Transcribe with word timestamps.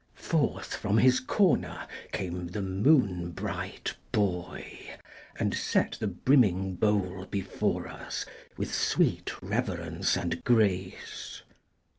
"Forth 0.29 0.75
from 0.77 0.97
his 0.97 1.19
corner 1.19 1.85
came 2.11 2.47
The 2.47 2.61
moonbright 2.63 3.93
boy, 4.11 4.95
and 5.37 5.53
set 5.53 5.91
the 5.99 6.07
brimming 6.07 6.73
bowl 6.73 7.27
Before 7.29 7.87
us, 7.87 8.25
with 8.57 8.73
sweet 8.73 9.31
reverence 9.43 10.17
and 10.17 10.43
grace. 10.43 11.43